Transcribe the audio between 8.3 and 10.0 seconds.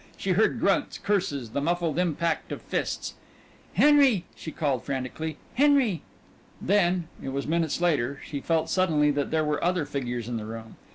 felt suddenly that there were other